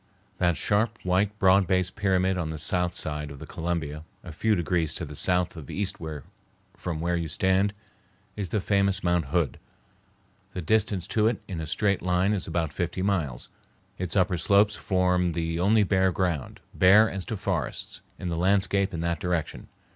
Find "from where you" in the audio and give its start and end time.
6.75-7.27